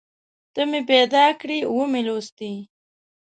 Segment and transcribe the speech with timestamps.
[0.53, 2.51] ته مې پیدا کړې ومې لوستې